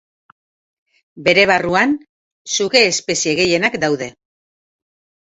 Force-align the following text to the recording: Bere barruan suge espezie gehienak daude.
Bere 1.27 1.43
barruan 1.51 1.93
suge 2.53 2.81
espezie 2.87 3.35
gehienak 3.41 3.79
daude. 3.85 4.09